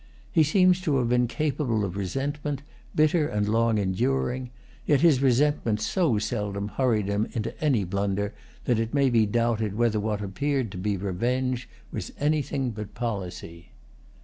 [0.31, 2.63] He seems to have been capable of resentment,
[2.95, 4.49] bitter and long enduring;
[4.87, 8.33] yet his resentment so seldom hurried him into any blunder
[8.65, 13.73] that it may be doubted whether what appeared to be revenge was anything but policy.